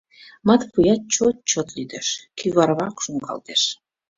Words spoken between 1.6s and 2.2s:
лӱдеш,